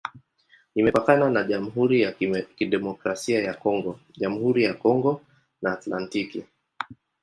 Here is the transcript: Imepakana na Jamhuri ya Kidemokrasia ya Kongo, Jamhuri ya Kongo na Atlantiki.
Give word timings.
Imepakana 0.75 1.29
na 1.29 1.43
Jamhuri 1.43 2.01
ya 2.01 2.11
Kidemokrasia 2.55 3.43
ya 3.43 3.53
Kongo, 3.53 3.99
Jamhuri 4.17 4.63
ya 4.63 4.73
Kongo 4.73 5.21
na 5.61 5.73
Atlantiki. 5.73 6.43